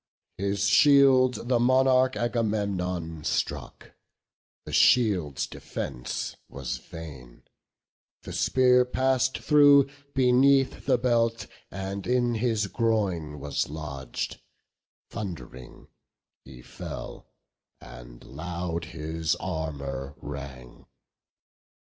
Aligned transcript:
His 0.39 0.61
shield 0.63 1.47
the 1.47 1.59
monarch 1.59 2.15
Agamemnon 2.15 3.23
struck; 3.23 3.91
The 4.65 4.73
shield's 4.73 5.45
defence 5.45 6.35
was 6.49 6.77
vain; 6.77 7.43
the 8.23 8.33
spear 8.33 8.83
pass'd 8.83 9.37
through 9.43 9.91
Beneath 10.15 10.87
the 10.87 10.97
belt, 10.97 11.45
and 11.69 12.07
in 12.07 12.33
his 12.33 12.65
groin 12.65 13.39
was 13.39 13.69
lodg'd; 13.69 14.41
Thund'ring 15.11 15.87
he 16.45 16.63
fell, 16.63 17.27
and 17.79 18.23
loud 18.23 18.85
his 18.85 19.35
armour 19.35 20.15
rang. 20.17 20.87